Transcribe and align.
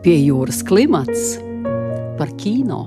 Pie 0.00 0.14
jūras 0.16 0.62
klimats 0.64 1.34
par 2.16 2.30
kino. 2.40 2.86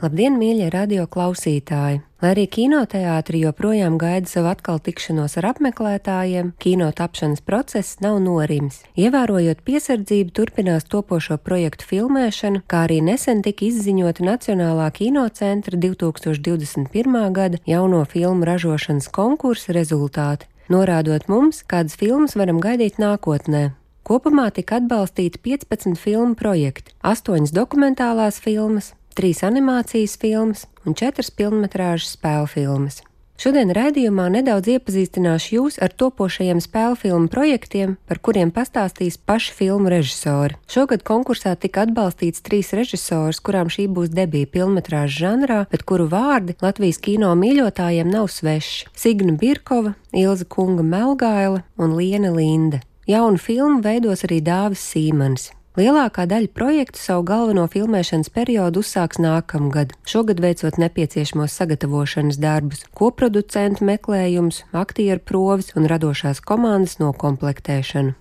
Labdien, 0.00 0.38
mīļie 0.40 0.70
radio 0.72 1.02
klausītāji! 1.04 1.98
Lai 2.22 2.30
arī 2.32 2.46
kinoteātri 2.48 3.42
joprojām 3.42 3.98
gaida 4.00 4.30
savu 4.30 4.48
atkal 4.48 4.80
tikšanos 4.80 5.36
ar 5.36 5.50
apmeklētājiem, 5.50 6.54
kino 6.64 6.88
tapšanas 6.96 7.44
process 7.44 8.00
nav 8.00 8.22
norims. 8.24 8.78
Ievērojot 8.96 9.60
piesardzību, 9.68 10.32
turpinās 10.32 10.88
topošo 10.88 11.36
projektu 11.44 11.84
filmēšana, 11.90 12.62
kā 12.64 12.86
arī 12.86 13.02
nesen 13.04 13.44
tika 13.44 13.66
izziņota 13.68 14.24
Nacionālā 14.24 14.88
kinocentra 14.96 15.76
2021. 15.76 17.18
gada 17.36 17.60
jauno 17.68 18.00
filmu 18.08 18.48
ražošanas 18.48 19.12
konkursa 19.12 19.76
rezultāti, 19.76 20.48
norādot 20.72 21.28
mums, 21.28 21.60
kādas 21.68 22.00
filmas 22.00 22.32
varam 22.40 22.64
gaidīt 22.64 22.96
nākotnē. 22.96 23.77
Kopumā 24.08 24.46
tika 24.56 24.78
atbalstīti 24.80 25.36
15 25.44 25.98
filmu 26.00 26.32
projekti, 26.32 26.94
8 27.04 27.50
dokumentālās 27.52 28.38
filmas, 28.40 28.94
trīs 29.12 29.42
animācijas 29.44 30.14
filmas 30.16 30.64
un 30.88 30.96
četras 30.96 31.28
filmas 31.28 32.08
spēļu 32.14 32.48
filmas. 32.48 33.02
Šodien 33.38 33.68
raidījumā 33.76 34.30
nedaudz 34.32 34.66
iepazīstināšu 34.72 35.52
jūs 35.58 35.76
ar 35.84 35.92
topošajiem 35.92 36.58
spēļu 36.64 36.96
filmu 37.02 37.28
projektiem, 37.30 37.92
par 38.08 38.18
kuriem 38.24 38.48
pastāstīs 38.50 39.20
paši 39.20 39.52
filmu 39.60 39.92
režisori. 39.92 40.56
Šogad 40.72 41.04
konkursā 41.04 41.52
tika 41.60 41.84
atbalstīts 41.84 42.42
trīs 42.48 42.72
režisors, 42.72 43.38
kurām 43.44 43.68
šī 43.68 43.90
būs 43.92 44.08
debija 44.08 44.48
filmas 44.56 45.20
žanrā, 45.20 45.66
bet 45.70 45.84
kuru 45.84 46.08
vārdi 46.08 46.56
Latvijas 46.64 46.98
kino 46.98 47.36
mīļotājiem 47.36 48.08
nav 48.08 48.32
sveši- 48.32 48.88
Signa 49.04 49.36
Birkova, 49.36 49.94
Ilza 50.16 50.48
Kunga 50.48 50.82
Melgaila 50.82 51.62
un 51.76 51.94
Liena 52.00 52.32
Linde. 52.32 52.87
Jaunu 53.08 53.38
filmu 53.40 53.80
veidos 53.80 54.20
arī 54.26 54.42
Dāvis 54.44 54.82
Sīmans. 54.84 55.46
Lielākā 55.80 56.26
daļa 56.28 56.50
projektu 56.52 57.00
savu 57.00 57.22
galveno 57.30 57.62
filmēšanas 57.72 58.28
periodu 58.34 58.82
uzsāks 58.84 59.16
nākamgad, 59.24 59.94
šogad 60.04 60.42
veicot 60.44 60.76
nepieciešamos 60.76 61.56
sagatavošanas 61.56 62.36
darbus, 62.36 62.84
koproducentu 62.92 63.88
meklējumus, 63.88 64.66
aktieru 64.76 65.24
provis 65.24 65.72
un 65.72 65.88
radošās 65.88 66.44
komandas 66.44 66.98
nokomplektēšanu. 67.00 68.12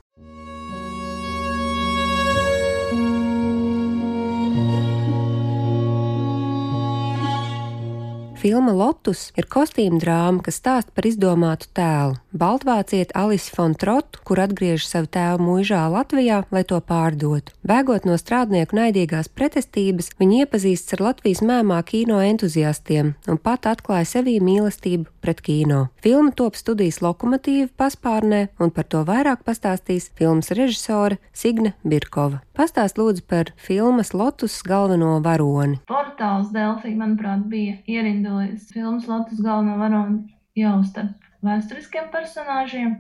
Filma 8.48 8.72
Lotus 8.72 9.34
ir 9.36 9.44
kostīma 9.52 9.98
drāma, 10.00 10.40
kas 10.40 10.62
stāsta 10.62 10.94
par 10.96 11.04
izdomātu 11.10 11.68
tēlu. 11.76 12.14
Baltvāciet 12.32 13.10
Alisi 13.20 13.52
Fontrotu, 13.52 14.22
kur 14.24 14.40
atgriež 14.40 14.86
savu 14.88 15.10
tēvu 15.12 15.44
mūžā 15.44 15.82
Latvijā, 15.92 16.38
lai 16.56 16.62
to 16.70 16.80
pārdotu. 16.80 17.52
Bēgot 17.68 18.08
no 18.08 18.16
strādnieku 18.16 18.78
naidīgās 18.80 19.28
pretestības, 19.28 20.14
viņa 20.22 20.46
iepazīstas 20.46 20.96
ar 20.96 21.04
Latvijas 21.10 21.44
mēmā 21.44 21.82
kino 21.90 22.22
entuziastiem 22.24 23.18
un 23.28 23.42
pat 23.44 23.68
atklāja 23.68 24.08
sevī 24.14 24.38
mīlestību 24.40 25.12
pret 25.20 25.44
kino. 25.44 25.90
Filma 26.00 26.32
top 26.32 26.56
studijas 26.56 27.02
lokomotīva 27.04 27.68
paspārnē, 27.76 28.46
un 28.64 28.72
par 28.72 28.88
to 28.88 29.04
vairāk 29.04 29.44
pastāstīs 29.44 30.14
filmas 30.16 30.56
režisore 30.56 31.20
Signe 31.36 31.76
Birkova. 31.84 32.40
Pastāst 32.56 32.96
lūdzu 32.96 33.28
par 33.28 33.52
filmas 33.60 34.16
Lotus 34.16 34.62
galveno 34.64 35.18
varoni. 35.20 35.82
Portāls 36.18 36.48
Delfī, 36.50 36.96
manuprāt, 36.98 37.44
bija 37.46 37.76
ierindā 37.86 38.32
veidojis 38.34 38.72
filmas 38.74 39.04
Latvijas 39.06 39.42
galveno 39.46 39.76
varonu 39.78 40.16
jau 40.58 40.80
starp 40.88 41.28
vēsturiskiem 41.46 42.08
personāžiem. 42.10 42.96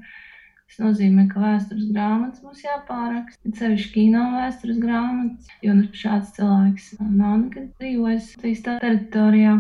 Tas 0.68 0.78
nozīmē, 0.84 1.26
ka 1.32 1.42
vēstures 1.42 1.88
grāmatas 1.96 2.44
būs 2.46 2.62
jāpāraksta, 2.62 3.42
it 3.50 3.58
sevišķi 3.58 3.90
kino 3.96 4.22
vēstures 4.36 4.78
grāmatas, 4.84 5.50
jo 5.66 5.74
nu 5.80 5.88
šāds 5.98 6.36
cilvēks 6.38 6.92
nav 7.08 7.34
nekad 7.48 7.72
dzīvojis 7.82 8.30
šajā 8.38 8.78
teritorijā. 8.86 9.56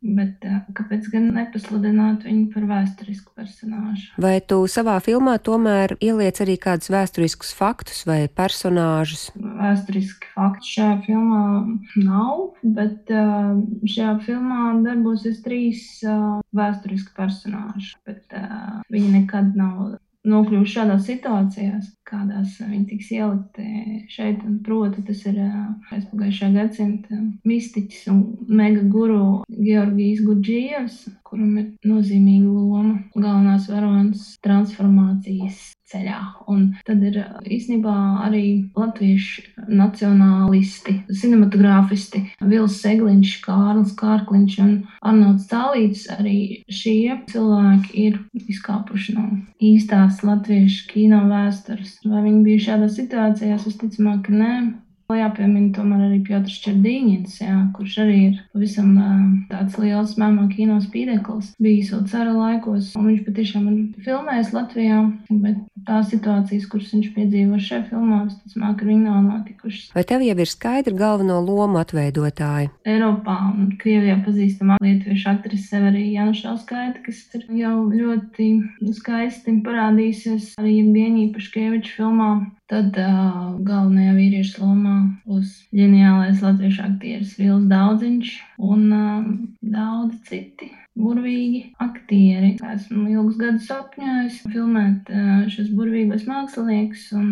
Bet 0.00 0.40
kāpēc 0.76 1.10
gan 1.12 1.26
nepasludināt 1.36 2.22
viņu 2.24 2.46
par 2.54 2.64
vēsturisku 2.70 3.34
personāžu? 3.36 4.06
Vai 4.20 4.38
tu 4.40 4.62
savā 4.64 4.94
filmā 5.04 5.34
tomēr 5.44 5.92
ieliec 6.00 6.40
arī 6.40 6.56
kādus 6.60 6.88
vēsturiskus 6.92 7.52
faktus 7.56 8.06
vai 8.08 8.22
personāžus? 8.32 9.28
Vēsturiski 9.36 10.32
fakti 10.32 10.72
šajā 10.72 10.94
filmā 11.04 11.44
nav, 12.00 12.46
bet 12.64 13.12
šajā 13.12 14.14
filmā 14.24 14.72
darbosies 14.88 15.42
trīs 15.44 15.84
vēsturiski 16.56 17.12
personāži, 17.20 17.92
bet 18.08 18.32
viņi 18.88 19.18
nekad 19.18 19.52
nav 19.60 19.98
nokļuvuši 20.28 20.74
šādās 20.78 21.06
situācijās, 21.08 21.92
kādās 22.10 22.58
viņi 22.60 22.86
tiks 22.90 23.10
ielikti 23.16 23.66
šeit. 24.12 24.44
Un, 24.46 24.58
proti, 24.66 25.04
tas 25.06 25.22
ir 25.30 25.40
aizpagājušā 25.40 26.50
gadsimta 26.56 27.22
mistiķis 27.48 28.06
un 28.12 28.22
mega 28.48 28.84
guru 28.90 29.42
Georgijas 29.50 30.24
Gudžijevs, 30.26 31.02
kuram 31.26 31.58
ir 31.60 31.68
nozīmīga 31.86 32.48
loma 32.50 32.96
galvenās 33.14 33.68
varonas 33.70 34.32
transformācijas 34.44 35.68
ceļā. 35.90 36.18
Un 36.50 36.66
tad 36.86 37.02
ir 37.06 37.18
īstenībā 37.50 37.94
arī 38.26 38.44
latviešu 38.78 39.66
nacionālisti, 39.70 40.96
cinematogrāfisti, 41.10 42.22
Vils 42.50 42.78
Segliņš, 42.82 43.36
Kārlis 43.44 43.94
Kārkliņš 43.98 44.58
un 44.64 44.74
Arnolds 45.02 45.48
Tālīts. 45.50 46.06
Arī 46.14 46.62
šie 46.70 47.20
cilvēki 47.30 48.06
ir 48.06 48.20
izkāpuši 48.40 49.16
no 49.18 49.26
īstās 49.62 50.22
latviešu 50.26 50.88
kino 50.92 51.24
vēstures. 51.30 51.98
Vai 52.08 52.20
viņi 52.24 52.40
bija 52.46 52.62
šādās 52.64 52.96
situācijās? 52.98 53.64
Visticamāk, 53.68 54.22
ka 54.28 54.36
nē. 54.42 54.52
Jāpiemina 55.18 55.72
tomēr 55.76 56.06
arī 56.06 56.20
Piotrs 56.26 56.58
Čerdīņins, 56.64 57.38
jā, 57.42 57.56
kurš 57.76 57.96
arī 58.04 58.18
ir 58.28 58.38
pavisam 58.54 58.92
tāds 59.50 59.78
liels 59.80 60.16
mēmā 60.20 60.46
kino 60.52 60.78
spīdeklis, 60.82 61.54
bijis 61.62 61.92
vēl 61.94 62.04
cara 62.12 62.34
laikos, 62.36 62.92
un 62.98 63.10
viņš 63.10 63.24
patiešām 63.26 63.68
ir 63.70 64.04
filmējis 64.06 64.52
Latvijā, 64.56 65.00
bet 65.30 65.58
tās 65.88 66.10
situācijas, 66.12 66.68
kuras 66.70 66.92
viņš 66.94 67.08
piedzīvo 67.16 67.60
šajā 67.60 67.86
filmā, 67.88 68.20
visticamāk, 68.28 68.76
ka 68.80 68.88
viņi 68.88 69.04
nav 69.06 69.20
notikušas. 69.26 69.90
Vai 69.96 70.04
tev 70.08 70.24
jau 70.26 70.36
ir 70.36 70.50
skaidra 70.50 70.96
galveno 70.96 71.40
lomu 71.44 71.80
atveidotāja? 71.80 72.70
Eiropā 72.88 73.38
un 73.54 73.72
Krievijā 73.80 74.18
pazīstamā 74.26 74.78
lietuviešu 74.84 75.30
aktrise 75.32 75.70
Severija 75.70 76.20
Janušauskaita, 76.20 77.04
kas 77.06 77.22
ir 77.38 77.46
jau 77.62 77.76
ļoti 77.88 78.50
skaisti 79.00 79.58
parādījusies 79.64 80.54
arī 80.60 80.80
Jevgeņī 80.80 81.26
Paškeviča 81.34 81.96
filmā 81.98 82.30
Tad 82.70 82.98
uh, 83.02 83.56
galvenajā 83.66 84.12
vīrieša 84.14 84.60
lomā 84.62 84.96
būs 85.26 85.56
ģeniālais 85.74 86.42
latviešu 86.44 86.84
aktieris 86.86 87.32
Vils 87.40 87.64
Daudziņš 87.70 88.34
un 88.70 88.84
uh, 88.94 89.24
daudzi 89.74 90.20
citi 90.28 90.70
burvīgi 90.98 91.60
aktieri. 91.82 92.50
Esmu 92.74 93.06
ilgus 93.10 93.38
gadus 93.40 93.66
sapņojis 93.70 94.40
filmēt 94.52 95.10
šos 95.52 95.70
burvīgos 95.76 96.26
māksliniekus, 96.28 97.06
un 97.16 97.28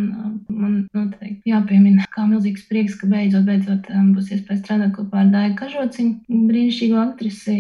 man 0.48 0.76
noteikti 0.96 1.52
jāpiemina, 1.52 2.06
kā 2.14 2.26
milzīgs 2.30 2.66
prieks, 2.70 2.96
ka 3.00 3.10
beidzot, 3.10 3.46
beidzot 3.48 3.90
būs 4.14 4.30
iespēja 4.34 4.62
strādāt 4.62 4.94
kopā 4.96 5.24
ar 5.24 5.32
Daigu 5.34 5.58
Kažociņu, 5.62 6.44
brīnišķīgu 6.50 7.00
aktrisi. 7.02 7.58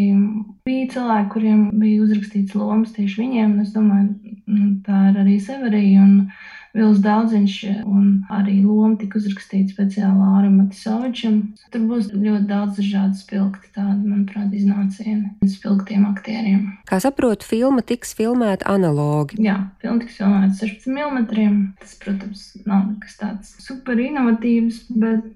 Bija 0.68 0.92
cilvēki, 0.94 1.32
kuriem 1.34 1.66
bija 1.80 2.04
uzrakstīts 2.06 2.56
lomas 2.58 2.94
tieši 2.96 3.24
viņiem, 3.24 3.56
un 3.56 3.66
es 3.66 3.74
domāju, 3.74 4.38
nu, 4.46 4.70
tā 4.86 5.08
ir 5.10 5.20
arī 5.24 5.38
Severija. 5.42 6.06
Vils 6.76 7.00
Daudziņš 7.04 7.54
un 7.88 8.08
arī 8.32 8.58
loma 8.64 8.96
tika 9.00 9.18
uzrakstīta 9.20 9.72
speciāli 9.72 10.26
Āram 10.36 10.58
Matisovičam. 10.60 11.38
Tur 11.72 11.86
būs 11.88 12.10
ļoti 12.12 12.44
daudz 12.50 12.80
dažādu 12.80 13.18
spilgti, 13.18 13.72
tādu, 13.76 14.04
manuprāt, 14.04 14.52
iznācieni 14.56 15.48
spilgtiem 15.48 16.04
aktieriem. 16.10 16.66
Kā 16.88 17.00
saprotu, 17.02 17.48
filma 17.48 17.84
tiks 17.86 18.14
filmēta 18.18 18.68
analogi. 18.68 19.40
Jā, 19.44 19.56
filma 19.82 20.04
tiks 20.04 20.20
filmēta 20.20 20.54
16 20.60 20.92
mm. 20.92 21.58
Tas, 21.80 21.96
protams, 22.04 22.46
nav 22.68 22.86
nekas 22.92 23.18
tāds 23.20 23.56
super 23.64 24.00
inovatīvs, 24.02 24.84
bet 25.00 25.26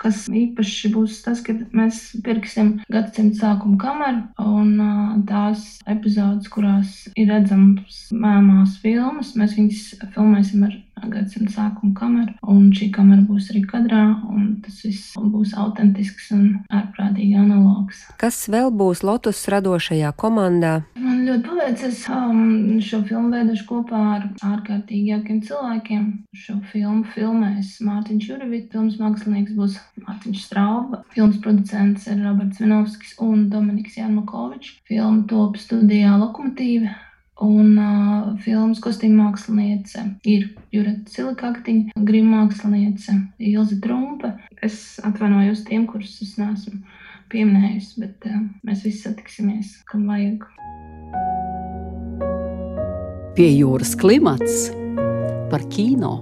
kas 0.00 0.24
īpaši 0.28 0.90
būs 0.94 1.20
tas, 1.24 1.42
ka 1.44 1.54
mēs 1.76 2.00
pirksim 2.24 2.78
gadsimta 2.92 3.40
sākuma 3.40 3.78
kameru 3.80 4.22
un 4.40 4.72
uh, 4.80 5.16
tās 5.28 5.78
epizodes, 5.90 6.48
kurās 6.52 7.04
ir 7.14 7.28
redzamas 7.32 8.08
mēmās 8.12 8.78
filmas, 8.82 9.34
mēs 9.38 9.56
viņas 9.58 9.84
filmēsim 10.14 10.66
ar 10.68 10.78
gadsimta 11.12 11.52
sākuma 11.54 11.94
kameru. 11.98 12.34
Un 12.50 12.70
šī 12.74 12.90
kamera 12.94 13.24
būs 13.26 13.50
arī 13.52 13.64
kadrā, 13.68 14.02
un 14.30 14.56
tas 14.64 14.80
viss 14.84 15.14
būs 15.18 15.54
autentisks 15.60 16.30
un 16.34 16.44
ārprātīgi 16.72 17.38
analogs. 17.40 18.04
Kas 18.20 18.44
vēl 18.52 18.72
būs 18.74 19.04
Lotus 19.06 19.44
radošajā 19.52 20.12
komandā? 20.20 20.74
Man 21.00 21.24
ļoti 21.28 21.48
paveicies. 21.48 22.02
Um, 22.14 22.80
šo 22.84 23.00
filmu 23.08 23.32
veidošu 23.34 23.66
kopā 23.68 24.02
ar 24.16 24.26
ārkārtīgākiem 24.52 25.40
cilvēkiem. 25.46 26.04
Šo 26.44 26.58
filmu 26.72 27.04
filmēs 27.14 27.76
Mārtiņš 27.84 28.28
Jurevits, 28.30 28.70
filmas 28.72 29.00
mākslinieks 29.00 29.56
būs 29.58 29.78
Mārtiņš 30.04 30.44
Strauba, 30.48 31.02
filmas 31.14 31.40
producents 31.44 32.08
ir 32.10 32.20
Roberts 32.24 32.62
Vinovskis 32.62 33.16
un 33.24 33.48
Dominiks 33.52 33.98
Janmakovičs. 34.00 34.78
Filma 34.88 35.24
top 35.30 35.58
studijā 35.60 36.16
Lokomotīva 36.20 36.94
Un 37.42 37.72
uh, 37.82 38.34
filmas 38.44 38.78
kostīma 38.78 39.24
māksliniece 39.26 40.04
ir 40.22 40.52
Jurita 40.70 41.10
Silikaktiņa, 41.10 41.96
grima 42.06 42.44
māksliniece 42.44 43.16
Ilze 43.42 43.80
Trumpe. 43.82 44.36
Es 44.62 45.00
atvainojos 45.02 45.64
tiem, 45.66 45.88
kurus 45.90 46.20
es 46.22 46.36
neesmu 46.38 46.78
pieminējusi, 47.34 48.04
bet 48.04 48.28
uh, 48.30 48.44
mēs 48.62 48.84
visi 48.86 49.02
satiksimies, 49.02 49.80
kam 49.90 50.06
vajag. 50.06 50.46
Pie 53.34 53.48
jūras 53.50 53.96
klimats 53.98 54.68
par 55.50 55.66
kino. 55.74 56.20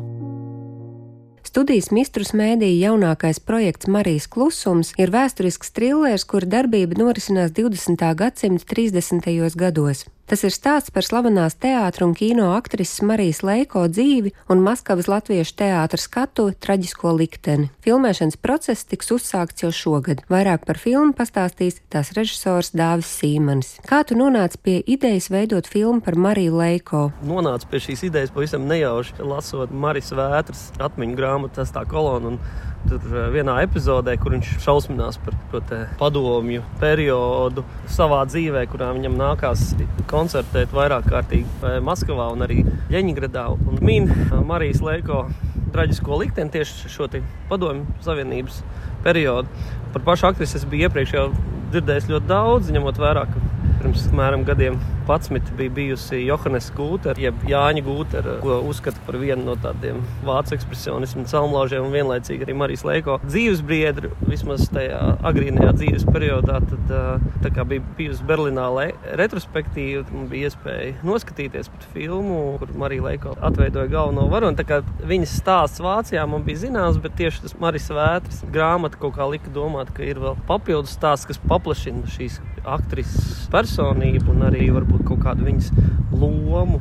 Studijas 1.44 1.91
mistrus 1.93 2.31
mēdīja 2.32 2.87
jaunākais 2.87 3.43
projekts 3.44 3.91
Marijas 3.93 4.25
klusums 4.32 4.94
ir 4.97 5.12
vēsturisks 5.12 5.75
trillers, 5.76 6.25
kura 6.25 6.49
darbība 6.49 6.97
norisinās 6.97 7.53
20. 7.53 8.00
gadsimta 8.17 8.64
30. 8.73 9.29
gados. 9.61 10.06
Tas 10.30 10.44
ir 10.46 10.54
stāsts 10.54 10.92
par 10.94 11.04
slavenās 11.04 11.58
teātras 11.60 12.06
un 12.06 12.14
kino 12.16 12.52
aktrises 12.56 13.02
Marijas 13.04 13.42
Leiko 13.44 13.84
dzīvi 13.90 14.32
un 14.52 14.62
Maskavas 14.64 15.08
latviešu 15.10 15.56
teātras 15.60 16.06
skatu 16.08 16.48
traģisko 16.62 17.12
likteni. 17.19 17.69
Filmēšanas 17.84 18.38
process 18.40 18.86
tiks 18.88 19.12
uzsākts 19.12 19.66
jau 19.66 19.72
šogad. 19.74 20.22
Vairāk 20.32 20.64
par 20.69 20.80
filmu 20.80 21.12
pastāstīs 21.19 21.82
tās 21.92 22.14
režisors 22.16 22.72
Dāvis 22.76 23.10
Sīmanis. 23.19 23.74
Kā 23.88 24.02
tu 24.08 24.16
nonāci 24.19 24.60
pie 24.62 24.78
idejas 24.86 25.28
veidot 25.32 25.69
filmu 25.69 26.00
par 26.04 26.16
Mariju 26.16 26.56
Leiko? 26.62 27.04
Nonācu 27.26 27.68
pie 27.72 27.82
šīs 27.88 28.06
idejas 28.08 28.32
pavisam 28.34 28.68
nejauši, 28.70 29.18
lasot 29.26 29.75
Marijas 29.75 30.14
vētras 30.16 30.68
atmiņu 30.80 31.18
grāmatu, 31.18 31.58
tas 31.60 31.75
tā 31.75 31.84
kolona. 31.88 32.38
Tur 32.90 33.05
eh, 33.12 33.29
vienā 33.34 33.61
epizodē, 33.62 34.17
kur 34.20 34.34
viņš 34.34 34.56
šausminās 34.64 35.19
par 35.23 35.37
šo 35.52 35.61
padomju 36.00 36.64
periodu 36.81 37.64
savā 37.90 38.23
dzīvē, 38.31 38.64
kurā 38.73 38.90
viņam 38.96 39.14
nākās 39.20 39.70
koncertēt 40.11 40.75
vairāk 40.75 41.06
kārtīgi 41.12 41.46
eh, 41.62 41.79
Maskavā 41.84 42.31
un 42.34 42.43
arī 42.46 42.62
Ļeņģeradā. 42.93 43.46
Un 43.55 43.81
min 43.84 44.11
eh, 44.11 44.34
Marijas 44.49 44.82
Leiko 44.84 45.25
traģisko 45.73 46.19
likteni 46.25 46.52
tieši 46.52 46.90
šo 46.93 47.08
padomju 47.49 47.87
savienības 48.05 48.61
periodu. 49.06 49.49
Par 49.94 50.05
pašu 50.11 50.32
aktrisi 50.32 50.58
es 50.58 50.69
biju 50.69 50.88
iepriekš 50.88 51.17
jau 51.17 51.26
dzirdējis 51.73 52.11
ļoti 52.11 52.28
daudz, 52.28 52.73
ņemot 52.75 52.99
vērā, 53.00 53.25
ka 53.31 53.62
pirms 53.82 54.05
apmēram 54.06 54.44
gadiem 54.46 54.76
11 55.08 55.56
bija 55.58 55.70
bijusi 55.75 56.20
Johannes 56.23 56.69
Gūtera, 56.76 57.19
jeb 57.19 57.40
Jāņa 57.49 57.82
Gūtera, 57.82 58.37
ko 58.43 58.61
uzskata 58.70 59.00
par 59.02 59.17
vienu 59.19 59.43
no 59.49 59.56
tādiem 59.58 59.99
vācu 60.23 60.55
ekspresionismu 60.55 61.25
caurlaužiem 61.31 61.88
un 61.88 61.94
vienlaicīgi 61.94 62.46
arī 62.46 62.55
Marijas 62.61 62.84
Leiko 62.87 63.17
dzīves 63.25 63.64
biedru, 63.67 64.12
vismaz 64.29 64.69
tajā 64.70 65.00
agrīnajā 65.26 65.73
dzīves 65.81 66.06
periodā. 66.06 66.61
Tad 66.70 66.93
tā 67.43 67.50
kā 67.55 67.67
bija 67.69 67.82
bijusi 67.99 68.26
Berlīnā 68.29 68.69
retrospektīva, 69.19 70.05
man 70.14 70.31
bija 70.31 70.52
iespēja 70.52 70.94
noskatīties 71.06 71.73
pat 71.73 71.88
filmu, 71.96 72.38
kur 72.62 72.70
Marija 72.78 73.08
Leiko 73.08 73.35
atveidoja 73.43 73.90
galveno 73.90 74.28
varoni. 74.31 74.58
Tā 74.61 74.67
kā 74.69 74.81
viņas 75.02 75.35
stāsts 75.43 75.82
Vācijā 75.82 76.23
man 76.31 76.46
bija 76.46 76.62
zināms, 76.62 77.02
bet 77.02 77.19
tieši 77.19 77.49
tas 77.49 77.58
Marijas 77.58 77.90
vētras 77.90 78.44
grāmata 78.55 79.02
kaut 79.02 79.19
kā 79.19 79.26
lika 79.35 79.50
domāt, 79.52 79.90
ka 79.96 80.06
ir 80.06 80.23
vēl 80.23 80.38
papildus 80.46 80.94
stāsts, 80.94 81.26
kas 81.26 81.43
paplašina 81.50 82.06
šīs 82.14 82.38
aktrises 82.64 83.47
personību 83.53 84.32
un 84.35 84.47
arī 84.49 84.69
varbūt 84.75 85.06
kaut 85.09 85.23
kādu 85.25 85.49
viņas 85.49 85.70
lomu 86.12 86.81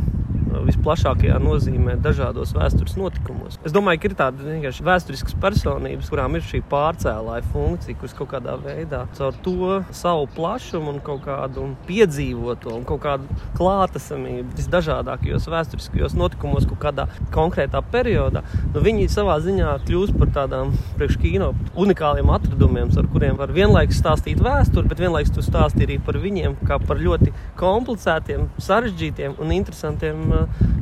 visplašākajā 0.68 1.38
nozīmē 1.42 1.98
dažādos 2.04 2.54
vēstures 2.56 2.98
notikumos. 3.00 3.58
Es 3.66 3.74
domāju, 3.76 4.02
ka 4.02 4.10
ir 4.10 4.18
tādas 4.20 4.48
vienkārši 4.48 4.86
vēsturiskas 4.88 5.38
personības, 5.42 6.10
kurām 6.12 6.38
ir 6.38 6.46
šī 6.46 6.62
pārcēlāja 6.72 7.46
funkcija, 7.52 7.98
kuras 8.00 8.16
kaut 8.18 8.32
kādā 8.34 8.58
veidā 8.62 9.04
caur 9.18 9.38
to 9.46 9.82
savu 9.96 10.28
plašumu 10.36 10.96
un 10.96 11.02
kaut 11.06 11.24
kādu 11.26 11.68
piedzīvoto 11.88 12.76
un 12.78 12.86
kaut 12.88 13.04
kādu 13.06 13.40
klātesamību 13.58 14.58
visdažādākajos 14.60 15.48
vēsturiskajos 15.52 16.16
notikumos, 16.20 16.68
kaut 16.70 16.82
kādā 16.86 17.08
konkrētā 17.34 17.82
periodā, 17.94 18.44
nu, 18.74 18.84
viņi 18.84 19.10
savā 19.12 19.38
ziņā 19.44 19.76
kļūst 19.88 20.18
par 20.20 20.32
tādām 20.36 20.76
priekškino 21.00 21.52
unikāliem 21.80 22.32
atradumiem, 22.34 22.92
ar 22.98 23.10
kuriem 23.12 23.40
var 23.40 23.54
vienlaikus 23.56 24.02
stāstīt 24.02 24.42
vēsturi, 24.44 24.90
bet 24.92 25.02
vienlaikus 25.04 25.34
tu 25.36 25.46
stāsti 25.46 25.86
arī 25.88 26.00
par 26.04 26.20
viņiem 26.22 26.58
kā 26.68 26.80
par 26.84 27.02
ļoti 27.02 27.34
komplicētiem, 27.60 28.48
sarežģītiem 28.62 29.38
un 29.42 29.56
interesantiem 29.56 30.41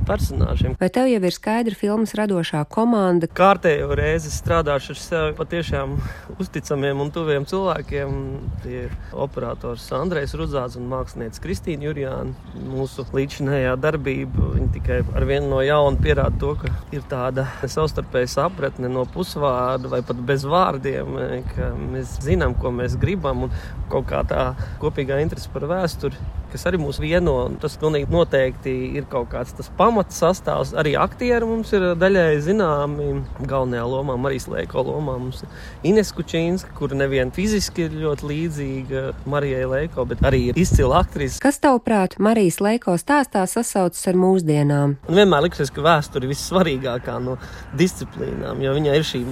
personāžiem. 0.09 0.75
Vai 0.79 0.89
tev 0.93 1.09
jau 1.09 1.21
ir 1.21 1.35
skaidra 1.35 1.77
filmas 1.77 2.15
radošā 2.17 2.63
komanda? 2.71 3.29
Kārtējo 3.39 3.91
reizi 3.97 4.31
strādāšu 4.33 4.95
ar 4.95 5.01
sevi 5.01 5.35
patiešām 5.37 5.95
uzticamiem 6.39 7.03
un 7.03 7.11
tuviem 7.13 7.45
cilvēkiem. 7.49 8.17
Tie 8.63 8.85
ir 8.87 8.95
operators 9.13 9.85
Andrejs 9.95 10.35
Rudzāts 10.39 10.79
un 10.79 10.89
mākslinieca 10.91 11.43
Kristīna 11.43 11.89
Jurjāna. 11.89 12.33
Mūsu 12.69 13.05
līdzinējā 13.15 13.75
darbība 13.81 14.53
tikai 14.73 15.01
ar 15.15 15.27
vienu 15.29 15.51
no 15.53 15.61
jaunu 15.65 16.01
pierāda 16.01 16.39
to, 16.41 16.55
ka 16.61 16.73
ir 16.95 17.05
tāda 17.09 17.47
savstarpēja 17.63 18.33
sapratne 18.35 18.91
no 18.91 19.05
pusvārda 19.09 19.91
vai 19.91 20.01
pat 20.05 20.19
bez 20.25 20.45
vārdiem, 20.49 21.19
ka 21.53 21.71
mēs 21.79 22.19
zinām, 22.25 22.57
ko 22.59 22.73
mēs 22.75 22.97
gribam 22.99 23.47
un 23.47 23.55
kaut 23.91 24.09
kā 24.09 24.23
tā 24.29 24.51
kopīgā 24.81 25.21
interese 25.23 25.51
par 25.53 25.67
vēsturi 25.69 26.38
kas 26.51 26.65
arī 26.69 26.79
mūs 26.81 26.99
vieno. 27.01 27.35
Tas 27.61 27.77
pilnīgi 27.79 28.09
noteikti 28.13 28.73
ir 28.97 29.07
kaut 29.11 29.29
kāds 29.33 29.53
tas 29.57 29.69
pamats 29.77 30.19
sastāvs. 30.21 30.73
Arī 30.79 30.95
aktieri 30.99 31.47
mums 31.47 31.71
ir 31.75 31.91
daļēji 31.99 32.41
zināmi. 32.47 33.09
Galvenajā 33.39 33.85
lomā, 33.89 34.17
Marijas 34.19 34.49
Lēko 34.51 34.83
lomā 34.87 35.17
mums 35.21 35.43
ir 35.43 35.91
Ines 35.91 36.11
Kučīnska, 36.15 36.73
kur 36.77 36.95
nevien 36.97 37.33
fiziski 37.35 37.85
ir 37.87 37.97
ļoti 38.01 38.29
līdzīga 38.31 39.03
Marijai 39.29 39.67
Lēko, 39.69 40.05
bet 40.09 40.23
arī 40.25 40.41
ir 40.49 40.59
izcila 40.59 41.03
aktrise. 41.03 41.41
Kas 41.43 41.61
tavuprāt 41.63 42.17
Marijas 42.21 42.59
Lēko 42.63 42.97
stāstā 42.99 43.45
sasaucas 43.49 44.01
ar 44.09 44.19
mūsdienām? 44.19 44.97
Un 45.09 45.21
vienmēr 45.21 45.45
liksies, 45.47 45.71
ka 45.73 45.85
vēsture 45.85 46.25
ir 46.25 46.33
vissvarīgākā 46.33 47.19
no 47.23 47.37
disciplīnām, 47.79 48.63
jo 48.65 48.75
viņai 48.77 48.97
ir 48.99 49.07
šī 49.07 49.23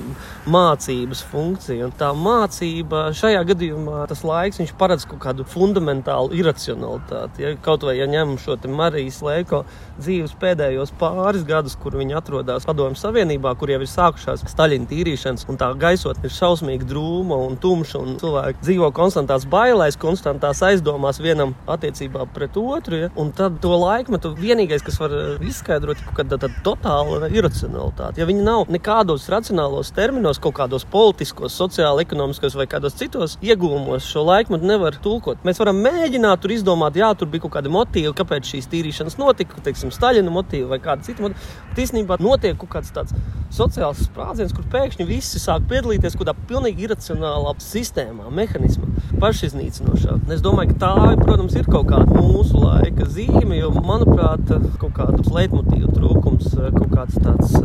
mācības 0.53 1.25
funkcija. 1.31 1.89
Un 1.89 1.97
tā 1.97 2.13
mācība 2.15 3.07
šajā 3.17 3.43
gadījumā 3.51 4.05
tas 4.11 4.23
laiks, 4.27 4.61
viņš 4.61 4.75
paredz 4.79 5.07
kaut 5.09 5.23
kādu 5.25 5.47
fundamentālu 5.47 6.35
iracionalitāti 6.37 7.06
kvalitāti. 7.07 7.43
Ja, 7.43 7.55
kaut 7.61 7.83
vai 7.83 7.97
ja 7.97 8.07
ņemam 8.07 8.37
šo 8.37 8.57
Marijas 8.67 9.21
Lēko 9.21 9.63
dzīves 9.97 10.35
pēdējos 10.39 10.93
pāris 10.99 11.43
gadus, 11.47 11.75
kur 11.75 11.95
viņa 11.97 12.17
atrodas 12.19 12.65
Padomju 12.65 12.97
Savienībā, 12.97 13.55
kur 13.57 13.69
jau 13.69 13.79
ir 13.81 13.87
sākušās 13.87 14.45
Staļina 14.47 14.87
tīrīšanas, 14.89 15.47
un 15.49 15.57
tā 15.57 15.71
gaisotne 15.77 16.27
ir 16.27 16.33
šausmīgi 16.33 16.87
drūma 16.87 17.37
un 17.47 17.57
tumša, 17.57 17.99
un 17.99 18.17
cilvēki 18.21 18.63
dzīvo 18.63 18.91
konstantās 18.95 19.47
bailēs, 19.49 19.97
konstantās 19.97 20.61
aizdomās 20.61 21.19
vienam 21.19 21.55
attiecībā 21.67 22.27
pret 22.33 22.57
otru. 22.57 22.97
Ja, 22.97 23.09
un 23.15 23.31
tad 23.35 23.59
to 23.61 23.73
laikmetu 23.77 24.33
vienīgais, 24.37 24.83
kas 24.85 24.99
var 25.01 25.13
izskaidrot, 25.45 25.97
ir 25.97 26.09
kaut 26.09 26.21
kāda 26.21 26.51
totāla 26.65 27.31
iracionalitāte. 27.33 28.21
Ja 28.21 28.27
viņi 28.29 28.45
nav 28.45 28.71
nekādos 28.73 29.27
racionālos 29.31 29.93
terminos, 29.95 30.41
kaut 30.41 30.57
kādos 30.59 30.85
politiskos, 30.89 31.55
sociāli, 31.57 32.05
ekonomiskos 32.05 32.57
vai 32.57 32.67
kādos 32.69 32.97
citos 32.97 33.37
iegūmos, 33.45 34.05
šo 34.07 34.25
laikmetu 34.27 34.67
nevar 34.67 34.97
tulkot. 35.03 35.41
Mēs 35.47 35.61
varam 35.61 35.81
mēģināt 35.83 36.41
tur 36.43 36.53
izdomāt 36.53 36.96
jā, 36.97 37.09
tur 37.17 37.29
bija 37.31 37.45
kaut 37.45 37.55
kādi 37.57 37.71
motīvi, 37.71 38.13
kāpēc 38.17 38.51
šīs 38.51 38.69
tīrīšanas 38.71 39.17
notika, 39.21 39.61
teiksim, 39.63 39.91
Staļina 39.93 40.33
motīvi 40.33 40.67
vai 40.69 40.79
kāda 40.83 41.05
cita 41.07 41.23
motīva. 41.23 41.49
Īstenībā 41.77 42.17
notiek 42.23 42.57
kaut 42.59 42.71
kāds 42.75 42.93
tāds 42.95 43.15
sociāls 43.53 44.01
sprādziens, 44.07 44.53
kur 44.55 44.65
pēkšņi 44.73 45.07
visi 45.07 45.39
sāk 45.41 45.67
piedalīties 45.69 46.17
kaut 46.17 46.25
kādā 46.25 46.35
pilnīgi 46.49 46.87
iracionālā 46.87 47.53
sistēmā, 47.63 48.31
mehānismā, 48.33 48.89
pašiznīcinošā. 49.21 50.17
Es 50.33 50.43
domāju, 50.45 50.73
ka 50.73 50.79
tā, 50.83 51.13
protams, 51.21 51.55
ir 51.55 51.69
kaut 51.69 51.87
kāda 51.91 52.17
mūsu 52.17 52.59
laika 52.63 53.07
zīme, 53.13 53.55
jo, 53.59 53.71
manuprāt, 53.77 54.51
kaut 54.81 54.95
kāds 54.97 55.31
leitmotīvu 55.33 55.93
trūkums, 55.95 56.49
kaut 56.57 56.91
kāds 56.93 57.19
tāds 57.21 57.55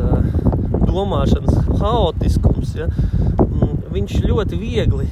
domāšanas 0.92 1.78
haotiskums, 1.80 2.76
ja, 2.76 2.88
mm, 2.88 3.88
viņš 3.96 4.20
ļoti 4.28 4.60
viegli 4.60 5.08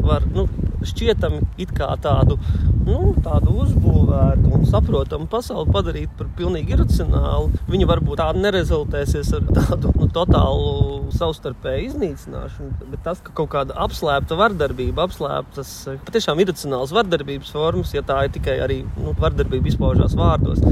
var 0.00 0.26
nu, 0.34 0.48
šķietami 0.86 1.40
it 1.60 1.72
kā 1.76 1.88
tādu, 2.02 2.38
nu, 2.86 3.14
tādu 3.24 3.54
uzbūvētu 3.64 4.52
un 4.56 4.66
saprotamu 4.68 5.28
pasauli 5.30 5.72
padarīt 5.74 6.14
par 6.18 6.30
pilnīgi 6.38 6.74
iracionālu. 6.76 7.50
Viņa 7.70 7.88
varbūt 7.90 8.20
tāda 8.22 8.44
nerezultēsies 8.46 9.32
ar 9.38 9.46
tādu 9.50 9.92
nu, 9.96 10.08
totālu 10.14 11.12
savstarpēju 11.16 11.90
iznīcināšanu, 11.90 12.90
bet 12.92 13.04
tas, 13.06 13.20
ka 13.24 13.34
kaut 13.36 13.52
kāda 13.54 13.76
apslēpta 13.84 14.38
vardarbība, 14.38 15.06
apslēptas 15.08 15.74
patiešām 16.06 16.42
iracionāls 16.44 16.94
vardarbības 16.96 17.52
formas, 17.54 17.94
ja 17.96 18.04
tā 18.06 18.24
ir 18.26 18.34
tikai 18.36 18.60
arī 18.64 18.82
nu, 18.96 19.14
vardarbība 19.20 19.72
izpaužās 19.72 20.16
vārdos 20.18 20.62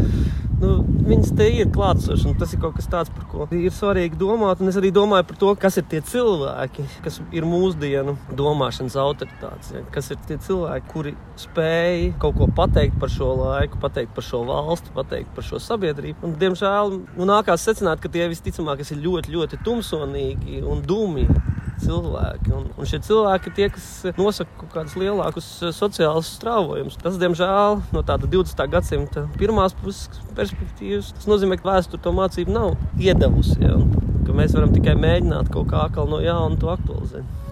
nu, 0.62 0.70
viņas 1.08 1.32
te 1.38 1.46
ir 1.60 1.70
klātesošas. 1.74 2.36
Tas 2.38 2.52
ir 2.54 2.62
kaut 2.62 2.76
kas 2.78 2.88
tāds, 2.90 3.12
par 3.14 3.26
ko 3.30 3.46
ir 3.54 3.74
svarīgi 3.74 4.18
domāt. 4.20 4.62
Un 4.62 4.70
es 4.72 4.78
arī 4.80 4.90
domāju 4.94 5.26
par 5.30 5.40
to, 5.40 5.52
kas 5.62 5.78
ir 5.80 5.86
tie 5.90 6.00
cilvēki, 6.04 6.86
kas 7.04 7.20
ir 7.36 7.46
mūsdienu 7.48 8.16
domāšanas 8.38 8.98
autoritātes. 9.00 9.72
Ja? 9.74 9.84
Kas 9.94 10.10
ir 10.14 10.20
tie 10.28 10.38
cilvēki, 10.48 10.90
kuri 10.92 11.14
spēj 11.40 12.12
kaut 12.22 12.38
ko 12.40 12.50
pateikt 12.58 12.98
par 13.00 13.12
šo 13.12 13.32
laiku, 13.38 13.80
pateikt 13.82 14.14
par 14.16 14.26
šo 14.26 14.42
valsti, 14.48 14.94
pateikt 14.96 15.34
par 15.36 15.46
šo 15.46 15.62
sabiedrību. 15.62 16.24
Un, 16.26 16.36
diemžēl 16.40 16.96
nu, 16.98 17.28
nākās 17.28 17.66
secināt, 17.68 18.02
ka 18.02 18.12
tie 18.12 18.28
visticamāk 18.30 18.82
ir 18.84 19.04
ļoti, 19.04 19.34
ļoti 19.36 19.62
tumsonīgi 19.66 20.62
un 20.66 20.84
dūmi 20.86 21.28
cilvēki. 21.82 22.52
Un, 22.56 22.68
un 22.74 22.88
šie 22.88 23.00
cilvēki 23.06 23.54
tie, 23.56 23.68
kas 23.74 23.88
nosaka 24.18 24.50
kaut 24.60 24.74
kādus 24.74 24.98
lielākus 25.00 25.48
sociālus 25.76 26.32
strāvojumus. 26.38 26.98
Tas, 27.02 27.18
diemžēl, 27.20 27.80
no 27.94 28.04
tāda 28.06 28.30
20. 28.30 28.66
gadsimta 28.72 29.26
pirmās 29.38 29.76
puses 29.78 30.22
perspektīvas, 30.38 31.14
tas 31.16 31.30
nozīmē, 31.30 31.60
ka 31.60 31.72
vēsture 31.72 32.02
to 32.02 32.14
mācību 32.16 32.54
nav 32.54 33.00
iedavusi. 33.00 33.60
Ja, 33.64 33.78
mēs 34.38 34.54
varam 34.54 34.72
tikai 34.74 34.94
mēģināt 34.98 35.50
kaut 35.54 35.70
kā 35.72 36.06
no 36.08 36.22
jauna 36.22 36.58
to 36.60 36.70
aktualizēt. 36.70 37.47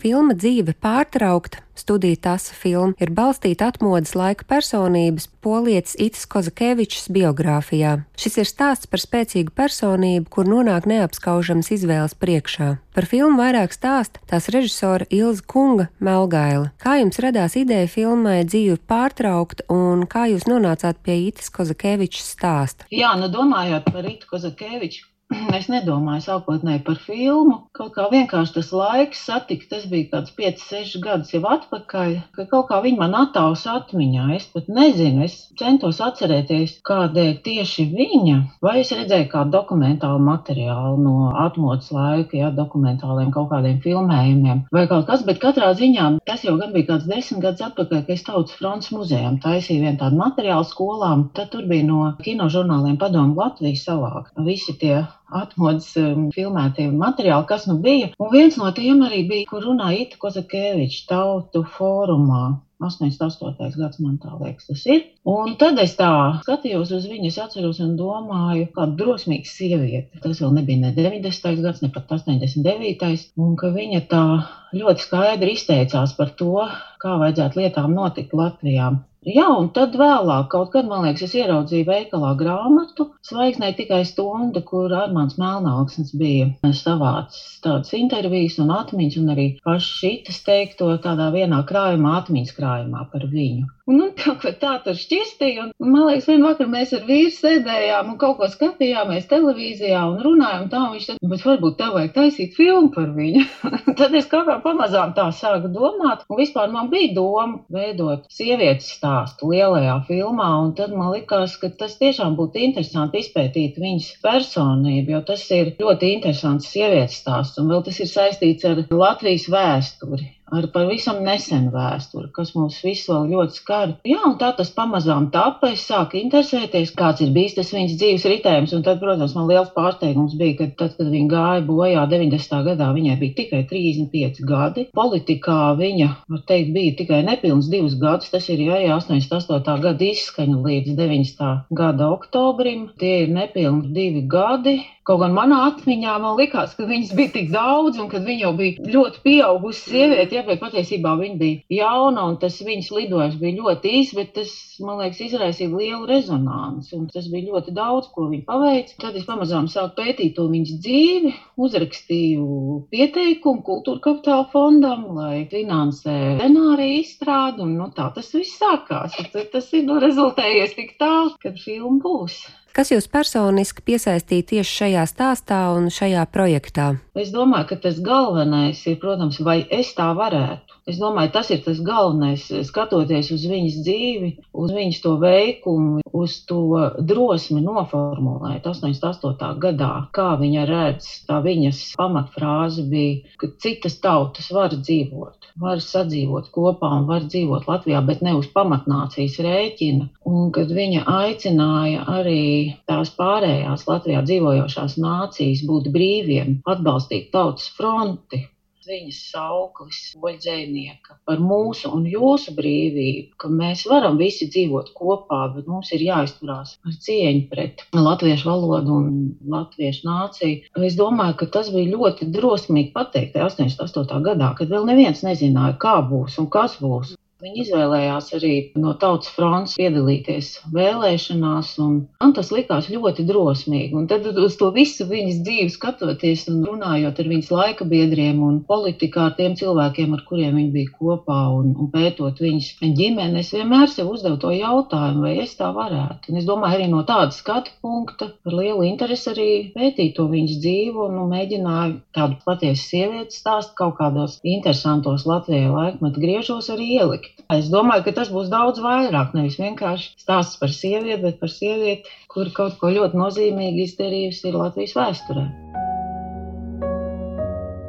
Filma 0.00 0.32
dzīve 0.32 0.72
pārtraukta, 0.80 1.58
studija 1.76 2.16
tasa 2.24 2.54
filma 2.56 2.96
ir 3.04 3.10
balstīta 3.12 3.66
atmodas 3.68 4.14
laika 4.16 4.46
personības 4.48 5.26
polietis 5.44 5.92
Itis 6.00 6.24
Kozakevičs 6.24 7.10
biogrāfijā. 7.12 7.98
Šis 8.16 8.38
ir 8.40 8.48
stāsts 8.48 8.88
par 8.88 9.02
spēcīgu 9.02 9.52
personību, 9.52 10.24
kur 10.32 10.48
nonāk 10.48 10.88
neapskaužams 10.88 11.68
izvēles 11.76 12.16
priekšā. 12.16 12.70
Par 12.96 13.08
filmu 13.10 13.42
vairāk 13.42 13.76
stāsta 13.76 14.24
tās 14.30 14.48
režisora 14.48 15.04
Ilza 15.12 15.44
Kunga 15.44 15.90
Melgaila. 16.00 16.72
Kā 16.80 16.96
jums 17.02 17.20
radās 17.20 17.58
ideja 17.60 17.92
filmai 17.92 18.40
dzīve 18.48 18.80
pārtraukt 18.88 19.66
un 19.68 20.08
kā 20.08 20.30
jūs 20.32 20.48
nonācāt 20.48 21.04
pie 21.04 21.26
Itis 21.28 21.52
Kozakevičs 21.52 22.24
stāsta? 22.38 22.88
Jā, 22.88 23.12
nu 23.20 23.28
domājot 23.28 23.92
par 23.92 24.08
Itu 24.08 24.32
Kozakeviču, 24.32 25.10
Es 25.58 25.68
nedomāju 25.70 26.22
sākotnēji 26.24 26.82
par 26.86 26.98
filmu. 27.04 27.56
Kaut 27.76 27.92
kā 27.94 28.06
vienkārši 28.10 28.54
tas 28.56 28.70
laiks 28.74 29.22
satikt, 29.28 29.68
tas 29.70 29.84
bija 29.90 30.08
kāds 30.14 30.32
5, 30.36 30.62
6 30.66 31.02
gadus 31.04 31.30
jau 31.34 31.42
atpakaļ, 31.54 32.14
ka 32.36 32.46
kaut 32.50 32.68
kā 32.70 32.80
viņa 32.84 32.98
man 32.98 33.16
attāvs 33.18 33.62
atmiņā. 33.70 34.26
Es 34.36 34.48
pat 34.50 34.70
nezinu, 34.72 35.26
es 35.26 35.36
centos 35.60 36.00
atcerēties, 36.02 36.78
kādēļ 36.86 37.30
tieši 37.46 37.86
viņa, 37.92 38.38
vai 38.64 38.80
es 38.82 38.90
redzēju 38.96 39.28
kādu 39.30 39.54
dokumentālu 39.54 40.22
materiālu 40.26 40.96
no 41.04 41.30
atmodas 41.44 41.92
laika, 41.94 42.36
ja 42.40 42.50
dokumentāliem 42.54 43.30
kaut 43.34 43.50
kādiem 43.52 43.78
filmējumiem 43.84 44.64
vai 44.74 44.86
kaut 44.90 45.06
kas, 45.10 45.22
bet 45.26 45.40
katrā 45.42 45.70
ziņā 45.78 46.08
tas 46.26 46.44
jau 46.46 46.56
gan 46.60 46.74
bija 46.74 46.92
kāds 46.92 47.08
desmit 47.10 47.44
gadus 47.44 47.68
atpakaļ, 47.68 48.04
ka 48.06 48.16
es 48.16 48.26
Tautas 48.26 48.58
fronts 48.58 48.90
muzejām 48.94 49.38
taisīju 49.42 49.86
vienu 49.86 49.98
tādu 50.02 50.18
materiālu 50.20 50.66
skolām, 50.68 51.28
tad 51.36 51.52
tur 51.54 51.66
bija 51.70 51.86
no 51.86 52.12
kinožurnāliem 52.24 52.98
padomu 53.00 53.38
Latvijas 53.38 53.86
savākt. 53.86 54.34
Visi 54.46 54.76
tie 54.80 55.00
atmodas 55.42 55.90
um, 56.00 56.28
filmētie 56.34 56.88
materiāli, 56.94 57.46
kas 57.50 57.68
nu 57.70 57.78
bija. 57.84 58.10
Un 58.20 58.32
viens 58.34 58.58
no 58.60 58.70
tiem 58.76 59.04
arī 59.06 59.22
bija, 59.28 59.48
kur 59.50 59.64
runāja 59.68 60.06
Ita 60.06 60.20
Kozakēviča 60.22 61.06
tautu 61.12 61.64
fórumā. 61.76 62.58
88. 62.80 63.76
gads, 63.76 63.98
man 64.00 64.14
tā 64.22 64.32
liekas, 64.40 64.64
tas 64.70 64.84
ir. 64.88 65.02
Un 65.28 65.52
tad 65.60 65.76
es 65.82 65.92
tā 65.98 66.08
skatījos 66.40 66.94
uz 66.96 67.04
viņu, 67.10 67.28
atceros 67.44 67.80
un 67.84 67.92
domāju, 67.98 68.70
kāda 68.76 68.96
drosmīga 68.96 69.48
sieviete. 69.48 70.20
Tas 70.24 70.40
vēl 70.40 70.54
nebija 70.56 70.86
ne 70.86 70.94
90. 70.96 71.60
gads, 71.60 71.82
ne 71.84 71.92
pat 71.92 72.08
89. 72.16 73.28
un 73.36 73.52
ka 73.60 73.72
viņa 73.74 74.00
tā 74.08 74.24
ļoti 74.72 75.06
skaidri 75.06 75.58
izteicās 75.58 76.16
par 76.16 76.32
to, 76.40 76.64
kā 77.02 77.18
vajadzētu 77.20 77.60
lietām 77.60 77.92
notikt 77.96 78.32
Latvijā. 78.36 78.94
Jā, 79.28 79.44
un 79.52 79.66
tad 79.76 79.96
vēlāk, 80.00 80.46
kaut 80.52 80.70
kad, 80.72 80.86
man 80.88 81.02
liekas, 81.04 81.26
es 81.26 81.34
ieraudzīju 81.36 81.84
veikalā 81.84 82.30
grāmatu, 82.40 83.04
Zvaigznē 83.28 83.68
tikai 83.76 83.98
stunda, 84.08 84.62
kur 84.70 84.94
Armāns 84.96 85.36
Melnāksnis 85.42 86.14
bija 86.16 86.46
savācis 86.78 87.58
tādas 87.66 87.92
intervijas 87.98 88.56
un 88.64 88.72
atmiņas, 88.72 89.18
un 89.20 89.34
arī 89.34 89.46
paši 89.66 89.92
šitas 89.98 90.40
teikto 90.46 90.88
tādā 91.04 91.28
vienā 91.36 91.60
krājumā, 91.68 92.14
atmiņas 92.22 92.56
krājumā 92.56 93.04
par 93.12 93.28
viņu. 93.34 93.68
Un, 93.90 93.96
nu, 93.98 94.06
tā, 94.14 94.36
tā 94.60 94.72
tur 94.84 94.94
šķistīja, 94.94 95.64
un 95.82 95.90
man 95.90 96.04
liekas, 96.06 96.28
vienā 96.30 96.52
vakarā 96.52 96.70
mēs 96.70 96.92
ar 96.94 97.06
vīru 97.08 97.32
sēdējām 97.34 98.12
un 98.12 98.18
kaut 98.20 98.36
ko 98.38 98.46
skatījāmies 98.52 99.26
televīzijā 99.30 100.02
un 100.12 100.20
runājām 100.22 100.68
tā, 100.70 100.82
un 100.84 100.94
viņš 100.94 101.08
teica, 101.08 101.30
bet 101.32 101.42
varbūt 101.48 101.76
tev 101.80 101.96
vajag 101.96 102.12
taisīt 102.14 102.54
filmu 102.54 102.92
par 102.94 103.08
viņu. 103.16 103.42
tad 103.98 104.14
es 104.20 104.30
kaut 104.30 104.46
kā 104.46 104.60
pamazām 104.62 105.16
tā 105.16 105.26
sāku 105.34 105.72
domāt, 105.74 106.22
un 106.30 106.38
vispār 106.38 106.70
man 106.70 106.92
bija 106.92 107.10
doma 107.18 107.64
veidot 107.74 108.30
sievietes 108.30 108.92
stāstu 108.94 109.50
lielajā 109.50 109.98
filmā, 110.06 110.52
tad 110.78 110.94
man 110.94 111.10
likās, 111.16 111.58
ka 111.58 111.72
tas 111.82 111.98
tiešām 111.98 112.38
būtu 112.38 112.62
interesanti 112.68 113.24
izpētīt 113.24 113.80
viņas 113.82 114.12
personību, 114.22 115.16
jo 115.16 115.24
tas 115.32 115.48
ir 115.56 115.74
ļoti 115.82 116.14
interesants 116.14 116.70
sievietes 116.70 117.18
stāsts, 117.24 117.58
un 117.58 117.74
vēl 117.74 117.82
tas 117.90 117.98
ir 117.98 118.14
saistīts 118.14 118.70
ar 118.70 118.84
Latvijas 118.86 119.50
vēsturi 119.50 120.36
ar 120.54 120.66
pavisam 120.74 121.20
nesenu 121.24 121.72
vēsturi, 121.74 122.30
kas 122.36 122.52
mūs 122.56 122.80
visus 122.84 123.08
vēl 123.10 123.30
ļoti 123.34 123.58
skar. 123.60 123.94
Jā, 124.06 124.20
un 124.26 124.36
tā 124.40 124.50
tas 124.58 124.72
pamazām 124.74 125.30
tapa. 125.34 125.72
Es 125.74 125.86
sāku 125.88 126.18
interesēties, 126.20 126.92
kāds 126.98 127.24
ir 127.24 127.32
bijis 127.34 127.56
tas 127.58 127.72
viņas 127.74 127.96
dzīves 128.00 128.26
ritējums. 128.32 128.74
Un 128.76 128.84
tad, 128.86 129.00
protams, 129.02 129.34
man 129.38 129.48
liels 129.50 129.72
pārsteigums 129.76 130.36
bija, 130.40 130.58
ka 130.60 130.68
tad, 130.82 130.96
kad 130.98 131.10
viņa 131.14 131.30
gāja 131.32 131.64
bojā 131.68 132.06
90. 132.12 132.62
gadā, 132.70 132.90
viņai 132.96 133.16
bija 133.22 133.36
tikai 133.40 133.62
35 133.70 134.42
gadi. 134.50 134.86
Politikā 134.96 135.58
viņa, 135.80 136.10
var 136.30 136.44
teikt, 136.50 136.72
bija 136.76 136.96
tikai 137.00 137.22
nepilns 137.26 137.70
divus 137.72 137.98
gadus. 138.00 138.32
Tas 138.34 138.48
ir 138.52 138.62
jā, 138.66 138.80
88. 138.96 139.76
gada 139.86 140.08
izskaņa 140.10 140.62
līdz 140.66 140.96
90. 140.98 141.50
gada 141.82 142.10
oktobrim. 142.14 142.88
Tie 143.00 143.24
ir 143.24 143.34
nepilni 143.34 143.94
divi 143.94 144.24
gadi. 144.30 144.80
Kaut 145.10 145.24
gan 145.24 145.32
manā 145.34 145.56
atmiņā 145.66 146.12
man 146.22 146.36
likās, 146.38 146.76
ka 146.78 146.84
viņas 146.86 147.08
bija 147.18 147.30
tik 147.34 147.48
daudz, 147.50 147.96
un 147.98 148.06
kad 148.12 148.22
viņa 148.22 148.44
jau 148.44 148.50
bija 148.54 148.90
ļoti 148.94 149.22
pieaugusi 149.24 149.80
sieviete, 149.88 150.36
ja, 150.36 150.44
bet 150.46 150.60
patiesībā 150.62 151.16
viņa 151.18 151.38
bija 151.40 151.80
jauna, 151.80 152.28
un 152.30 152.36
tas 152.38 152.60
viņas 152.62 152.90
lidojums 152.94 153.40
bija 153.40 153.56
ļoti 153.56 153.90
īss, 153.98 154.14
bet 154.14 154.30
tas, 154.36 154.52
man 154.78 155.00
liekas, 155.00 155.24
izraisīja 155.26 155.72
lielu 155.72 156.06
rezonanci, 156.06 156.94
un 156.94 157.08
tas 157.10 157.26
bija 157.32 157.48
ļoti 157.48 157.74
daudz, 157.74 158.06
ko 158.14 158.28
viņa 158.30 158.46
paveica. 158.52 158.94
Tad 159.02 159.18
es 159.18 159.26
pamazām 159.26 159.66
sāku 159.72 159.98
pētīt 159.98 160.36
to 160.38 160.46
viņas 160.52 160.78
dzīvi, 160.86 161.34
uzrakstīju 161.66 162.78
pieteikumu 162.94 163.66
kultūra 163.66 164.04
kapitāla 164.06 164.46
fondam, 164.54 165.08
lai 165.18 165.42
finansē 165.50 166.36
scenāriju 166.38 167.02
izstrādi, 167.02 167.66
un 167.66 167.74
nu, 167.82 167.90
tā 167.98 168.12
tas 168.14 168.30
viss 168.38 168.62
sākās. 168.62 169.18
Tas 169.34 169.74
ir 169.74 169.90
nu, 169.90 169.98
rezultējies 170.06 170.78
tik 170.78 170.94
tālu, 171.02 171.34
kad 171.42 171.58
filma 171.58 171.98
būs. 172.06 172.44
Kas 172.70 172.92
jūs 172.92 173.08
personiski 173.10 173.82
piesaistīja 173.82 174.46
tieši 174.52 174.76
šajā 174.80 175.06
stāstā 175.10 175.60
un 175.74 175.88
šajā 175.90 176.22
projektā? 176.30 176.92
Es 177.18 177.32
domāju, 177.34 177.66
ka 177.72 177.80
tas 177.86 177.98
galvenais 178.04 178.84
ir, 178.86 179.00
protams, 179.02 179.40
vai 179.42 179.64
es 179.74 179.90
tā 179.96 180.12
varētu. 180.14 180.70
Es 180.90 180.98
domāju, 180.98 181.30
tas 181.34 181.50
ir 181.52 181.60
tas 181.62 181.78
galvenais, 181.84 182.46
skatoties 182.66 183.28
uz 183.34 183.42
viņas 183.46 183.80
dzīvi, 183.84 184.30
uz 184.62 184.72
viņas 184.74 185.00
to 185.04 185.12
veikumu, 185.20 186.00
uz 186.16 186.38
to 186.48 186.62
drosmi 187.06 187.60
noformulēt 187.62 188.66
88. 188.66 189.50
gadā, 189.62 189.90
kā 190.16 190.30
viņa 190.40 190.64
redz, 190.70 191.10
tā 191.28 191.38
viņas 191.44 191.82
pamatfrāze 192.00 192.86
bija, 192.90 193.20
ka 193.38 193.52
citas 193.62 193.98
tautas 194.02 194.50
var 194.54 194.74
dzīvot, 194.74 195.50
var 195.62 195.82
sadzīvot 195.84 196.50
kopā 196.54 196.90
un 196.96 197.06
var 197.10 197.28
dzīvot 197.28 197.68
Latvijā, 197.70 198.02
bet 198.06 198.24
ne 198.26 198.34
uz 198.38 198.48
pamatnācijas 198.54 199.38
rēķina. 199.46 200.08
Un 200.30 200.50
kad 200.54 200.72
viņa 200.74 201.04
aicināja 201.10 202.08
arī 202.18 202.40
tās 202.90 203.12
pārējās 203.18 203.86
Latvijā 203.90 204.22
dzīvojošās 204.28 204.96
nācijas 205.02 205.66
būt 205.72 205.90
brīviem, 205.96 206.56
atbalstīt 206.74 207.30
tautas 207.34 207.68
fronti, 207.76 208.44
viņas 208.90 209.18
sauklis, 209.32 209.98
boļdzēnieka, 210.22 211.16
par 211.28 211.42
mūsu 211.44 211.90
un 211.94 212.06
jūsu 212.10 212.54
brīvību, 212.56 213.36
ka 213.40 213.50
mēs 213.52 213.84
varam 213.90 214.18
visi 214.20 214.48
dzīvot 214.50 214.92
kopā, 214.96 215.40
bet 215.54 215.68
mums 215.70 215.92
ir 215.96 216.04
jāizturās 216.06 216.76
ar 216.86 216.96
cieņu 217.06 217.46
pret 217.52 217.84
latviešu 217.94 218.50
valodu 218.50 218.96
un 218.96 219.14
latviešu 219.54 220.06
nāciju. 220.08 220.74
Es 220.90 220.98
domāju, 220.98 221.38
ka 221.42 221.50
tas 221.58 221.72
bija 221.74 221.94
ļoti 221.94 222.30
drosmīgi 222.34 222.92
pateikt 222.96 223.38
88. 223.38 224.20
gadā, 224.26 224.52
kad 224.58 224.72
vēl 224.72 224.88
neviens 224.90 225.24
nezināja, 225.26 225.78
kā 225.80 225.98
būs 226.12 226.40
un 226.42 226.50
kas 226.52 226.78
būs. 226.82 227.16
Viņi 227.40 227.62
izvēlējās 227.64 228.26
arī 228.36 228.52
no 228.76 228.92
Tautas 229.00 229.30
fronts 229.32 229.76
piedalīties 229.80 230.48
vēlēšanās, 230.74 231.70
un 231.80 231.94
man 232.20 232.34
tas 232.36 232.50
likās 232.52 232.90
ļoti 232.92 233.24
drosmīgi. 233.30 233.94
Un 233.96 234.08
tad 234.10 234.26
uz 234.28 234.58
to 234.60 234.68
visu 234.74 235.06
viņas 235.08 235.38
dzīvi 235.46 235.72
skatoties 235.72 236.42
un 236.52 236.58
runājot 236.68 237.22
ar 237.22 237.30
viņas 237.32 237.48
laika 237.54 237.86
biedriem 237.88 238.42
un 238.44 238.58
politikā 238.68 239.30
ar 239.30 239.36
tiem 239.38 239.56
cilvēkiem, 239.56 240.12
ar 240.18 240.24
kuriem 240.28 240.58
viņa 240.60 240.74
bija 240.74 240.92
kopā 240.98 241.38
un, 241.56 241.72
un 241.80 241.88
pētot 241.94 242.42
viņas 242.44 242.68
ģimeni, 243.00 243.40
es 243.40 243.54
vienmēr 243.56 243.88
sev 243.88 244.12
uzdevu 244.12 244.36
to 244.44 244.52
jautājumu, 244.58 245.24
vai 245.24 245.34
es 245.46 245.56
tā 245.56 245.70
varētu. 245.76 246.34
Un 246.34 246.42
es 246.42 246.48
domāju, 246.48 246.76
arī 246.76 246.90
no 246.92 247.00
tāda 247.08 247.32
skatu 247.32 247.72
punkta 247.80 248.30
ar 248.44 248.58
lielu 248.60 248.84
interesi 248.90 249.32
arī 249.32 249.48
pētīt 249.72 250.12
to 250.18 250.28
viņas 250.28 250.60
dzīvi 250.60 251.04
un 251.06 251.16
nu, 251.16 251.26
mēģināju 251.32 251.96
tādu 252.16 252.36
patiesu 252.44 252.84
sievietes 252.84 253.40
stāstu 253.40 253.76
kaut 253.80 253.96
kādos 253.96 254.36
interesantos 254.44 255.24
Latvijai 255.30 255.72
laikmetu 255.72 256.20
griežos 256.20 256.68
arī 256.76 256.92
ielikt. 257.00 257.29
Es 257.50 257.70
domāju, 257.72 258.04
ka 258.06 258.14
tas 258.20 258.28
būs 258.30 258.50
daudz 258.52 258.82
vairāk. 258.82 259.32
Nevis 259.34 259.58
vienkārši 259.60 260.12
stāsts 260.22 260.60
par 260.60 260.70
sievieti, 260.74 261.22
bet 261.24 261.40
par 261.40 261.50
sievieti, 261.50 262.12
kur 262.30 262.52
kaut 262.56 262.78
ko 262.82 262.92
ļoti 262.94 263.18
nozīmīgi 263.18 263.88
izdarījusi 263.88 264.54
Latvijas 264.54 264.94
vēsturē. 264.98 265.48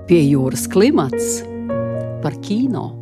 Pie 0.09 0.23
jūras 0.25 0.65
klimats 0.71 1.37
par 2.23 2.35
kino. 2.45 3.00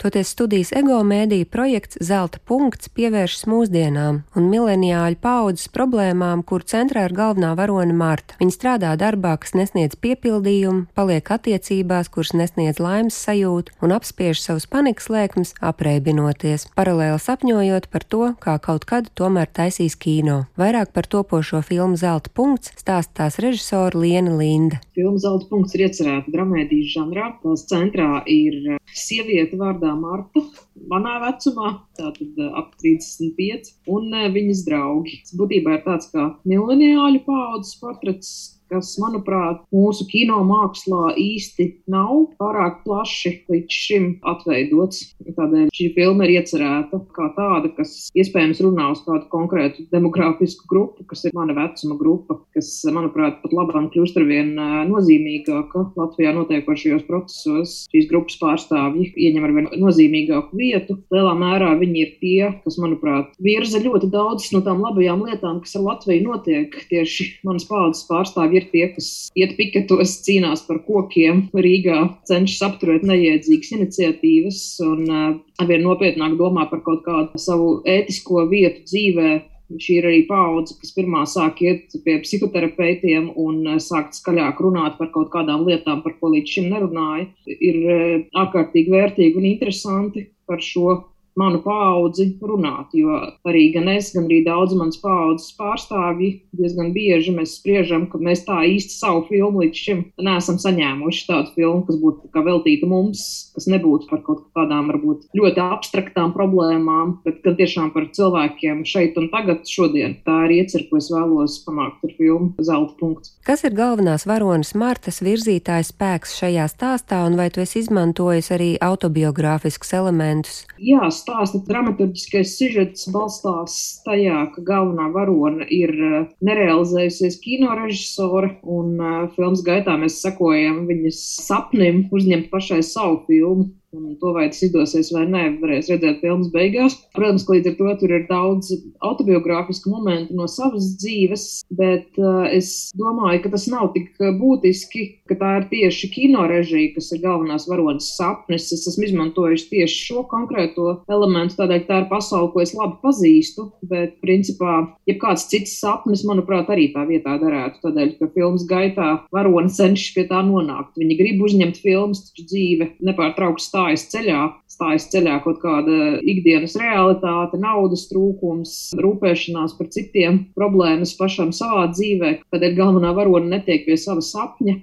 Toties 0.00 0.30
studijas 0.32 0.70
ego 0.72 1.02
mēdīja 1.04 1.44
projekts 1.52 1.98
Zelta 2.00 2.38
punkts 2.48 2.88
pievēršas 2.96 3.42
mūsdienām 3.52 4.22
un 4.32 4.46
mileniāļu 4.48 5.18
paudzes 5.20 5.68
problēmām, 5.74 6.40
kur 6.48 6.64
centrā 6.64 7.02
ir 7.04 7.12
galvenā 7.18 7.50
varone 7.58 7.92
Marta. 7.92 8.38
Viņa 8.40 8.54
strādā 8.54 8.94
darbā, 8.96 9.34
kas 9.42 9.52
nesniedz 9.52 9.98
piepildījumu, 10.00 10.86
paliek 10.96 11.28
attiecībās, 11.36 12.08
kuras 12.14 12.32
nesniedz 12.32 12.80
laimes 12.80 13.18
sajūtu 13.26 13.76
un 13.84 13.92
apspiež 13.98 14.40
savus 14.40 14.64
panikas 14.72 15.10
lēkmes, 15.12 15.52
apreibinoties, 15.60 16.70
paralēli 16.80 17.20
sapņojot 17.20 17.90
par 17.92 18.08
to, 18.08 18.22
kā 18.40 18.56
kaut 18.56 18.88
kad 18.88 19.12
tomēr 19.12 19.52
taisīs 19.52 19.98
kino. 20.00 20.46
Vairāk 20.56 20.96
par 20.96 21.10
topošo 21.12 21.60
filmu 21.60 22.00
Zelta 22.00 22.32
punkts 22.32 22.72
stāsta 22.80 23.26
tās 23.26 23.36
režisora 23.36 24.00
Liena 24.00 24.32
Linda. 24.40 24.80
Filma 24.96 25.20
Zelta 25.20 25.52
punkts 25.52 25.76
ir 25.76 25.90
iecerēta 25.90 26.32
dramēdijas 26.32 26.96
žanrā. 26.96 27.28
Tās 27.44 27.68
centrā 27.68 28.24
ir 28.24 28.80
sieviete 28.96 29.60
vārdā 29.60 29.89
Marta, 29.98 30.42
manā 30.90 31.16
vecumā, 31.24 31.72
tātad 31.98 32.38
ap 32.60 32.72
35, 32.82 33.74
un 33.90 34.14
viņas 34.36 34.64
draugi. 34.68 35.20
Tas 35.24 35.36
būtībā 35.40 35.78
ir 35.78 35.84
tāds 35.86 36.10
kā 36.12 36.30
mileniāļu 36.48 37.24
paudzes 37.26 37.76
portrets, 37.82 38.32
kas, 38.70 38.94
manuprāt, 39.02 39.64
mūsu 39.74 40.06
kino 40.10 40.40
mākslā 40.46 41.14
īsti 41.18 41.66
nav 41.90 42.30
pārāk 42.40 42.80
plaši 42.86 43.34
līdz 43.50 43.80
šim 43.84 44.08
atveidots. 44.30 45.02
Tādēļ 45.36 45.68
šī 45.74 45.90
filma 45.96 46.26
ir 46.26 46.38
iecerēta 46.38 47.02
kā 47.16 47.30
tāda, 47.36 47.70
kas 47.76 48.08
iespējams 48.18 48.62
runā 48.64 48.90
uz 48.94 49.02
kādu 49.06 49.26
konkrētu 49.32 49.86
demogrāfisku 49.92 50.68
grupu, 50.70 51.06
kas 51.10 51.24
ir 51.26 51.34
mana 51.36 51.56
vecuma 51.56 51.96
grupa, 52.00 52.38
kas, 52.54 52.72
manuprāt, 52.90 53.40
pat 53.42 53.54
labāk 53.56 53.90
kļūst 53.94 54.18
ar 54.18 54.26
vien 54.28 54.54
nozīmīgāka 54.90 55.84
Latvijā 55.98 56.32
notiekošajos 56.36 57.06
procesos. 57.08 57.76
Šīs 57.92 58.08
grupas 58.10 58.38
pārstāvji 58.40 59.10
ieņem 59.16 59.46
ar 59.46 59.54
vien 59.56 59.68
nozīmīgāku 59.80 60.58
vietu. 60.58 60.98
Lielā 61.14 61.34
mērā 61.38 61.72
viņi 61.80 62.02
ir 62.04 62.12
tie, 62.22 62.50
kas, 62.64 62.78
manuprāt, 62.82 63.32
virza 63.42 63.82
ļoti 63.82 64.10
daudzas 64.12 64.50
no 64.54 64.62
tām 64.66 64.82
labajām 64.84 65.24
lietām, 65.26 65.62
kas 65.64 65.76
ar 65.78 65.86
Latviju 65.86 66.26
notiek. 66.28 66.76
Tieši 66.90 67.28
manas 67.46 67.66
paudzes 67.68 68.06
pārstāvji 68.08 68.59
ir 68.60 68.66
tie, 68.72 68.86
kas 68.94 69.10
iet 69.38 69.56
piketos, 69.58 70.18
cīnās 70.26 70.64
par 70.68 70.82
kokiem 70.86 71.46
Rīgā, 71.56 72.00
cenšas 72.28 72.64
apturēt 72.70 73.06
neiedzīgas 73.08 73.74
iniciatīvas 73.78 74.64
un 74.86 75.04
uh, 75.08 75.30
arvien 75.62 75.86
nopietnāk 75.86 76.36
domā 76.40 76.68
par 76.70 76.84
kaut 76.86 77.04
kādu 77.06 77.40
savu 77.40 77.78
ētisko 77.88 78.46
vietu 78.52 78.86
dzīvē. 78.88 79.38
Šī 79.70 80.00
ir 80.00 80.06
arī 80.08 80.20
paudze, 80.26 80.74
kas 80.80 80.90
pirmā 80.96 81.20
sāk 81.30 81.60
iet 81.62 81.92
pie 82.02 82.16
psihoterapeitiem 82.24 83.28
un 83.38 83.60
uh, 83.76 83.78
sākt 83.82 84.18
skaļāk 84.18 84.62
runāt 84.64 84.98
par 84.98 85.12
kaut 85.14 85.30
kādām 85.34 85.62
lietām, 85.68 86.02
par 86.06 86.16
ko 86.18 86.32
līdz 86.34 86.56
šim 86.56 86.72
nerunāja. 86.72 87.28
Ir 87.46 87.78
uh, 87.84 88.16
ārkārtīgi 88.42 88.96
vērtīgi 88.96 89.38
un 89.38 89.48
interesanti 89.52 90.26
par 90.50 90.62
šo 90.64 90.96
manu 91.38 91.60
paudzi 91.64 92.30
runāt. 92.42 92.94
Jo 92.96 93.20
arī 93.46 93.70
gan 93.74 93.90
es, 93.92 94.12
gan 94.14 94.26
arī 94.28 94.42
daudz 94.46 94.74
manas 94.78 94.98
paudzes 95.02 95.52
pārstāvji 95.58 96.32
diezgan 96.56 96.92
bieži 96.94 97.34
mēs 97.34 97.56
spriežam, 97.58 98.06
ka 98.10 98.20
mēs 98.22 98.44
tā 98.46 98.60
īsti 98.68 98.96
savu 98.96 99.24
filmu 99.28 99.64
līdz 99.64 99.82
šim 99.84 100.02
neesam 100.20 100.58
saņēmuši. 100.62 101.26
Tādu 101.30 101.54
filmu, 101.56 101.84
kas 101.86 101.98
būtu 102.00 102.44
veltīta 102.50 102.88
mums, 102.90 103.22
kas 103.54 103.68
nebūtu 103.70 104.08
par 104.10 104.22
kaut 104.26 104.46
kādām 104.56 104.90
varbūt 104.90 105.28
ļoti 105.36 105.62
abstraktām 105.62 106.34
problēmām, 106.34 107.18
bet 107.26 107.42
gan 107.44 107.58
tiešām 107.58 107.92
par 107.94 108.08
cilvēkiem 108.16 108.82
šeit 108.88 109.18
un 109.20 109.30
tagad, 109.32 109.66
šodien. 109.68 110.16
Tā 110.26 110.44
ir 110.48 110.56
iecer, 110.60 110.86
ko 110.90 111.00
es 111.00 111.10
vēlos 111.12 111.60
panākt 111.66 112.04
ar 112.06 112.14
filmu 112.16 112.52
Zelta 112.64 112.96
punkts. 113.00 113.34
Kas 113.46 113.64
ir 113.66 113.76
galvenās 113.76 114.26
varonas 114.28 114.72
Martas 114.78 115.20
virzītājs 115.24 115.92
spēks 115.94 116.36
šajā 116.40 116.66
stāstā, 116.72 117.22
un 117.28 117.38
vai 117.38 117.50
tu 117.52 117.62
esi 117.62 117.80
izmantojis 117.82 118.50
arī 118.54 118.70
autobiogrāfiskus 118.84 119.94
elementus? 119.96 120.62
Jā, 120.80 121.10
stāsta 121.20 121.60
dramaturgiskais 121.66 122.54
sižets 122.58 123.08
balstās 123.12 123.74
tajā, 124.06 124.42
ka 124.54 124.64
galvenā 124.66 125.10
varone 125.14 125.66
ir 125.72 125.92
eh, 125.94 126.28
nerealizējusies 126.44 127.38
kinorežisore, 127.44 128.56
un 128.64 128.96
uh, 128.98 129.26
filmas 129.36 129.64
gaitā 129.66 129.96
mēs 130.00 130.20
sekojam 130.24 130.84
viņas 130.88 131.20
sapnim 131.46 132.06
uzņemt 132.14 132.50
pašai 132.52 132.82
savu 132.86 133.22
filmu. 133.28 133.70
Un 133.92 134.16
to, 134.20 134.30
vai 134.30 134.44
tas 134.46 134.60
izdosies 134.62 135.08
vai 135.10 135.24
nē, 135.26 135.40
varēs 135.58 135.88
redzēt 135.90 136.20
filmas 136.22 136.50
beigās. 136.54 136.94
Protams, 137.16 137.42
ka 137.42 137.56
līdz 137.56 137.70
ar 137.72 137.74
to 137.74 137.94
tur 137.98 138.12
ir 138.14 138.26
daudz 138.28 138.68
autobiogrāfisku 139.02 139.90
momentu 139.90 140.36
no 140.38 140.46
savas 140.46 140.92
dzīves, 141.00 141.46
bet 141.74 142.20
uh, 142.22 142.44
es 142.46 142.92
domāju, 142.94 143.40
ka 143.42 143.50
tas 143.56 143.66
nav 143.72 143.88
tik 143.96 144.14
būtiski, 144.38 145.02
ka 145.26 145.34
tā 145.40 145.50
ir 145.58 145.66
tieši 145.72 146.10
kino 146.14 146.44
režija, 146.46 146.92
kas 146.94 147.10
ir 147.16 147.22
galvenās 147.24 147.66
varonas 147.66 148.12
sapnis. 148.14 148.68
Es 148.76 148.86
esmu 148.92 149.08
izmantojis 149.08 149.66
tieši 149.72 149.98
šo 150.04 150.22
konkrēto 150.30 151.00
elementu, 151.10 151.58
tādēļ 151.58 151.82
tā 151.90 152.04
ir 152.04 152.08
pasaule, 152.12 152.52
ko 152.54 152.62
es 152.62 152.74
labi 152.78 152.94
pazīstu, 153.02 153.66
bet 153.90 154.20
principā, 154.22 154.84
ja 155.10 155.18
kāds 155.18 155.48
cits 155.50 155.74
sapnis, 155.82 156.22
manuprāt, 156.30 156.70
arī 156.70 156.92
tā 156.94 157.08
vietā 157.10 157.34
derētu. 157.42 157.82
Tādēļ, 157.88 158.14
ka 158.22 158.30
filmas 158.38 158.68
gaitā 158.70 159.10
varoni 159.34 159.74
cenšas 159.74 160.14
pie 160.14 160.28
tā 160.30 160.46
nonākt. 160.46 160.94
Viņi 161.00 161.18
grib 161.18 161.42
uzņemt 161.42 161.82
filmas, 161.82 162.22
taču 162.30 162.46
dzīve 162.54 162.92
nepārtraukti 163.02 163.66
stāv 163.66 163.79
stājas 163.80 164.02
ceļā, 164.12 164.40
stājas 164.68 165.06
ceļā 165.12 165.38
kaut 165.44 165.60
kāda 165.62 166.20
ikdienas 166.28 166.76
realitāte, 166.76 167.58
naudas 167.60 168.06
trūkums, 168.10 168.92
rūpēšanās 169.00 169.76
par 169.78 169.88
citiem, 169.94 170.44
problēmas 170.58 171.14
pašam 171.16 171.52
savā 171.56 171.88
dzīvē, 171.94 172.34
tad 172.52 172.62
ir 172.66 172.76
galvenā 172.76 173.14
varone 173.16 173.48
netiek 173.48 173.86
pie 173.86 173.96
sava 173.96 174.20
sapņa, 174.20 174.76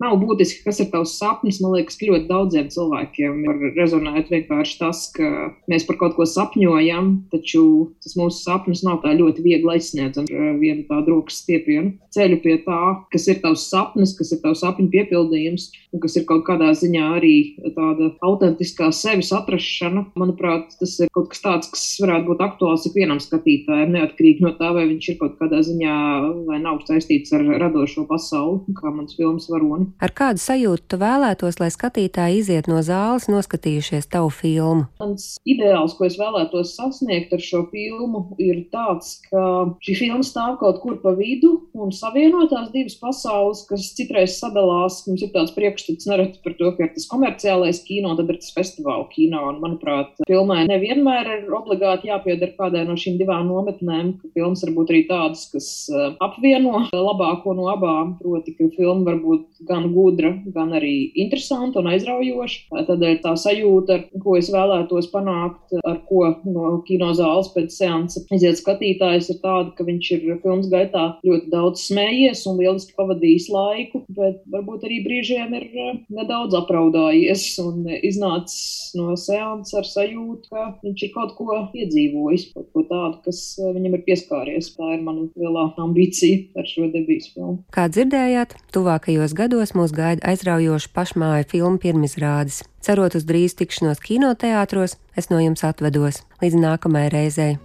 Nav 0.00 0.14
būtiski, 0.16 0.62
kas 0.64 0.78
ir 0.80 0.88
tavs 0.88 1.18
sapnis. 1.20 1.58
Man 1.60 1.74
liekas, 1.76 1.98
ka 2.00 2.06
ļoti 2.08 2.24
daudziem 2.30 2.68
cilvēkiem 2.72 3.42
var 3.44 3.58
rezonēt 3.76 4.30
vienkārši 4.32 4.78
tas, 4.80 5.02
ka 5.12 5.50
mēs 5.68 5.84
par 5.84 5.98
kaut 6.00 6.14
ko 6.16 6.24
sapņojam, 6.24 7.10
taču 7.34 7.64
tas 8.00 8.16
mūsu 8.16 8.40
sapnis 8.40 8.80
nav 8.86 9.02
tā 9.02 9.12
ļoti 9.18 9.44
viegli 9.44 9.74
aizsniedzams 9.74 10.32
ar 10.32 10.56
vienu 10.62 10.86
tādu 10.88 11.18
rokas 11.18 11.42
stiepienu. 11.42 11.92
Ceļu 12.16 12.38
pie 12.40 12.56
tā, 12.64 12.78
kas 13.12 13.28
ir 13.28 13.42
tavs 13.44 13.66
sapnis, 13.68 14.14
kas 14.16 14.32
ir 14.32 14.40
tavs 14.40 14.64
sapņu 14.64 14.88
piepildījums, 14.94 15.68
un 15.92 16.00
kas 16.00 16.16
ir 16.16 16.24
kaut 16.30 16.46
kādā 16.48 16.72
ziņā 16.80 17.04
arī 17.18 17.34
tāda 17.76 18.08
autentiskā 18.24 18.88
sevis 18.96 19.34
atrašana. 19.36 20.06
Manuprāt, 20.16 20.72
tas 20.80 20.96
ir 21.04 21.12
kaut 21.12 21.28
kas 21.34 21.44
tāds, 21.44 21.70
kas 21.76 21.84
varētu 22.00 22.30
būt 22.32 22.44
aktuāls 22.48 22.88
ikvienam 22.88 23.20
skatītājam, 23.20 23.92
neatkarīgi 23.98 24.48
no 24.48 24.56
tā, 24.56 24.72
vai 24.76 24.88
viņš 24.94 25.12
ir 25.12 25.20
kaut 25.20 25.36
kādā 25.42 25.60
ziņā 25.66 26.00
vai 26.48 26.64
nav 26.64 26.80
saistīts 26.88 27.36
ar 27.36 27.44
radošo 27.60 28.08
pasauli, 28.08 28.78
kā 28.80 28.96
mans 28.96 29.20
filmas 29.20 29.50
varoni. 29.52 29.89
Ar 29.98 30.12
kādu 30.14 30.42
sajūtu 30.42 30.86
tu 30.90 30.98
vēlētos, 31.00 31.58
lai 31.60 31.70
skatītāji 31.72 32.40
iziet 32.42 32.68
no 32.70 32.80
zāles, 32.86 33.28
noskatījušies 33.32 34.08
tavu 34.12 34.30
filmu? 34.34 34.86
Mans 35.02 35.36
ideāls, 35.48 35.96
ko 35.98 36.06
es 36.06 36.18
vēlētos 36.20 36.74
sasniegt 36.76 37.34
ar 37.34 37.42
šo 37.42 37.64
filmu, 37.72 38.22
ir 38.42 38.62
tāds, 38.74 39.18
ka 39.30 39.42
šī 39.84 39.96
filma 39.98 40.26
stāv 40.26 40.58
kaut 40.60 40.80
kur 40.84 40.98
pa 41.02 41.14
vidu 41.18 41.52
un 41.74 41.92
savienotās 41.94 42.70
divas 42.74 42.96
pasaules, 43.00 43.64
kas 43.68 43.90
citreiz 43.98 44.36
sadalās. 44.38 45.00
Mums 45.08 45.24
ir 45.26 45.32
tāds 45.34 45.54
priekšstats 45.56 46.08
nereti 46.10 46.42
par 46.44 46.56
to, 46.58 46.72
ka 46.76 46.86
ir 46.86 46.92
tas 46.94 47.08
komerciālais 47.10 47.82
kino, 47.86 48.14
tad 48.18 48.30
ir 48.32 48.40
tas 48.40 48.54
festivāla 48.56 49.08
kino. 49.12 49.42
Un, 49.50 49.60
manuprāt, 49.62 50.14
filmai 50.28 50.64
nevienmēr 50.68 51.30
ir 51.36 51.54
obligāti 51.56 52.10
jāpieder 52.10 52.54
kādai 52.58 52.84
no 52.88 52.96
šīm 53.00 53.18
divām 53.20 53.48
nometnēm, 53.50 54.14
ka 54.20 54.32
filmas 54.36 54.64
var 54.66 54.74
būt 54.76 54.92
arī 54.92 55.02
tādas, 55.08 55.46
kas 55.52 55.70
eh, 55.90 56.10
apvieno 56.22 56.84
labāko 56.92 57.54
no 57.56 57.70
abām. 57.72 58.16
Proti, 58.20 58.54
ka 58.58 58.68
filma 58.76 59.10
var 59.10 59.20
būt 59.22 59.64
gan 59.68 59.79
gan 59.80 59.92
gudra, 59.94 60.32
gan 60.54 60.74
arī 60.76 61.10
interesanta 61.18 61.80
un 61.80 61.90
aizraujoša. 61.90 62.82
Tādēļ 62.90 63.20
tā 63.24 63.34
sajūta, 63.38 63.98
ko 64.22 64.36
es 64.38 64.50
vēlētos 64.52 65.10
panākt, 65.12 65.76
ar 65.84 66.00
ko 66.08 66.26
no 66.44 66.80
kinozāles 66.86 67.50
pēc 67.54 67.74
seansa 67.74 68.24
iziet 68.34 68.60
skatītājs, 68.60 69.30
ir 69.32 69.40
tāda, 69.42 69.72
ka 69.76 69.86
viņš 69.86 70.10
ir 70.16 70.26
filmas 70.42 70.70
gaitā 70.72 71.06
ļoti 71.26 71.50
daudz 71.52 71.86
smējies 71.88 72.44
un 72.50 72.60
lieliski 72.60 72.96
pavadījis 72.98 73.48
laiku, 73.52 74.04
bet 74.16 74.42
varbūt 74.52 74.86
arī 74.88 75.00
brīžiem 75.06 75.54
ir 75.58 75.66
eh, 75.70 76.00
nedaudz 76.12 76.56
apraudājies 76.58 77.46
un 77.64 77.86
iznācis 78.00 78.94
no 78.98 79.14
seansa 79.18 79.80
ar 79.80 79.88
sajūtu, 79.88 80.50
ka 80.50 80.66
viņš 80.84 81.06
ir 81.06 81.12
kaut 81.14 81.36
ko 81.38 81.62
piedzīvojis, 81.74 82.50
kaut 82.54 82.70
ko 82.74 82.84
tādu, 82.90 83.20
kas 83.26 83.42
eh, 83.58 83.72
viņam 83.76 83.98
ir 83.98 84.04
pieskāries. 84.08 84.72
Tā 84.76 84.94
ir 84.96 85.04
mana 85.04 85.26
lielā 85.38 85.66
ambīcija 85.80 86.60
ar 86.60 86.68
šo 86.68 86.88
debijas 86.92 87.30
filmu. 87.34 87.60
Kā 87.74 87.86
dzirdējāt, 87.92 88.56
tuvākajos 88.74 89.34
gados 89.36 89.69
beigās 89.70 89.74
mūs 89.76 89.92
gaida 89.94 90.26
aizraujoša 90.26 90.90
pašmāju 90.94 91.48
filmu 91.48 91.78
pirmizrādes. 91.78 92.62
Cerot 92.80 93.14
uz 93.14 93.24
drīz 93.24 93.54
tikšanos 93.54 94.00
kinoteātros, 94.00 94.96
es 95.16 95.30
no 95.30 95.38
jums 95.38 95.62
atvedos 95.64 96.22
līdz 96.42 96.56
nākamajai 96.56 97.10
reizei. 97.12 97.58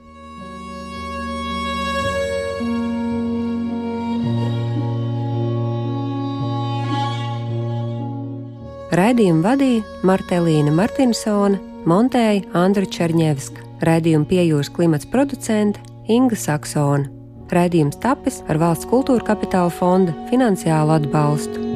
Raidījumu 8.96 9.44
vadīja 9.44 9.84
Martelīna 10.04 10.72
Martinsone, 10.72 11.60
montēja 11.86 12.46
Andra 12.54 12.86
Černievska, 12.86 13.60
raidījumu 13.82 14.26
piejūras 14.30 14.72
klimats 14.72 15.06
producente 15.06 15.82
Inga 16.08 16.36
Saksona. 16.36 17.10
Raidījums 17.52 18.00
tapis 18.02 18.42
ar 18.48 18.58
valsts 18.58 18.88
kultūra 18.90 19.22
kapitāla 19.26 19.70
fonda 19.70 20.16
finansiālu 20.32 20.96
atbalstu. 20.96 21.75